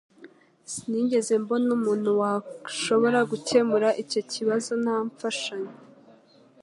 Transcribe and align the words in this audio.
Sinigeze 0.71 1.31
mbona 1.43 1.69
umuntu 1.77 2.09
washobora 2.21 3.19
gukemura 3.31 3.89
icyo 4.03 4.21
kibazo 4.31 4.71
nta 4.83 4.97
mfashanyo 5.07 5.73